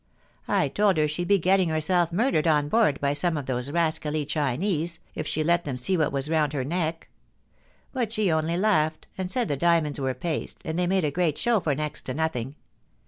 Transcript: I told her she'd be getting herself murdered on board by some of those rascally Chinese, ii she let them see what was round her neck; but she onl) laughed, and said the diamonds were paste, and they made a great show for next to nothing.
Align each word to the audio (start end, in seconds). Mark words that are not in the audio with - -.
I 0.47 0.67
told 0.67 0.97
her 0.97 1.07
she'd 1.07 1.27
be 1.27 1.37
getting 1.37 1.69
herself 1.69 2.11
murdered 2.11 2.47
on 2.47 2.69
board 2.69 2.99
by 2.99 3.13
some 3.13 3.37
of 3.37 3.45
those 3.45 3.69
rascally 3.69 4.25
Chinese, 4.25 4.97
ii 5.15 5.21
she 5.25 5.43
let 5.43 5.63
them 5.63 5.77
see 5.77 5.95
what 5.95 6.11
was 6.11 6.27
round 6.27 6.53
her 6.53 6.63
neck; 6.63 7.07
but 7.93 8.11
she 8.11 8.25
onl) 8.25 8.57
laughed, 8.59 9.05
and 9.15 9.29
said 9.29 9.47
the 9.47 9.55
diamonds 9.55 9.99
were 9.99 10.15
paste, 10.15 10.57
and 10.65 10.79
they 10.79 10.87
made 10.87 11.05
a 11.05 11.11
great 11.11 11.37
show 11.37 11.59
for 11.59 11.75
next 11.75 12.01
to 12.05 12.15
nothing. 12.15 12.55